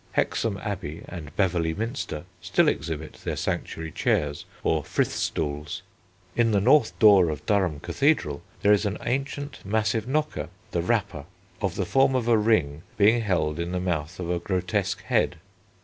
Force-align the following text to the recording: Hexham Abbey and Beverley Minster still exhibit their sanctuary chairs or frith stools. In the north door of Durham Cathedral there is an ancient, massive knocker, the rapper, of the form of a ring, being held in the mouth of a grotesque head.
Hexham 0.13 0.57
Abbey 0.57 1.03
and 1.07 1.29
Beverley 1.35 1.75
Minster 1.75 2.23
still 2.41 2.67
exhibit 2.67 3.19
their 3.23 3.35
sanctuary 3.35 3.91
chairs 3.91 4.45
or 4.63 4.83
frith 4.83 5.13
stools. 5.13 5.83
In 6.35 6.49
the 6.49 6.59
north 6.59 6.97
door 6.97 7.29
of 7.29 7.45
Durham 7.45 7.79
Cathedral 7.79 8.41
there 8.63 8.73
is 8.73 8.87
an 8.87 8.97
ancient, 9.05 9.59
massive 9.63 10.07
knocker, 10.07 10.49
the 10.71 10.81
rapper, 10.81 11.25
of 11.61 11.75
the 11.75 11.85
form 11.85 12.15
of 12.15 12.27
a 12.27 12.35
ring, 12.35 12.81
being 12.97 13.21
held 13.21 13.59
in 13.59 13.73
the 13.73 13.79
mouth 13.79 14.19
of 14.19 14.31
a 14.31 14.39
grotesque 14.39 15.03
head. 15.03 15.35